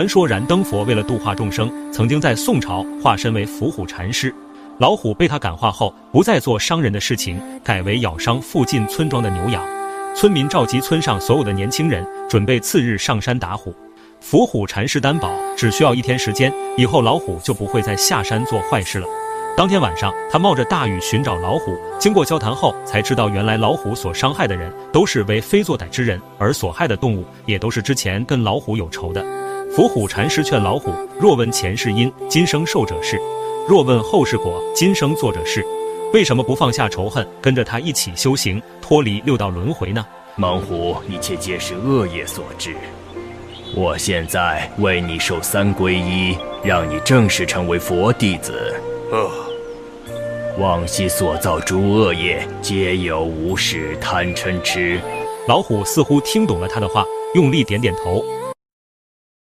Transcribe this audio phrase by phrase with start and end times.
[0.00, 4.32] 传说燃灯佛为了度化众生，曾经在宋朝化身为伏虎禅师。
[4.78, 9.60] 老虎被他感化后，不再做伤人的事情，改为咬伤附近村庄的牛羊。
[10.14, 13.74] 村民召集村上所有的年轻人，准备次日上山打虎。
[14.20, 19.06] 伏虎禅师担保，只需要一天时间，以后老虎就不会再下山做坏事了。
[19.56, 21.76] 当天晚上，他冒着大雨寻找老虎。
[21.98, 29.26] 经过交谈后，才知道原来老虎所伤害的人都是为非作歹之人，而所害的动物也都是之前跟老虎有仇的。
[29.78, 30.90] 伏虎禅师劝老虎：
[31.20, 33.16] 若问前世因，今生受者是；
[33.68, 35.64] 若问后世果，今生做者是。
[36.12, 40.04] 为什么不放下仇恨，跟着他一起修行，脱离六道轮回呢？
[40.34, 42.74] 猛虎，一切皆是恶业所致。
[43.76, 48.74] 我现在为你受三皈依，让你正式成为佛弟子。
[49.12, 49.30] 呃。
[50.58, 55.00] 往昔所造诸恶业，皆由无始贪嗔痴。
[55.46, 57.04] 老虎似乎听懂了他的话，
[57.36, 58.24] 用力点点头。